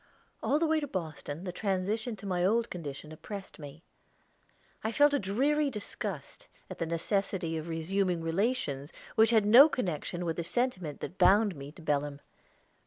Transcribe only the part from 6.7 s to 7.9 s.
at the necessity of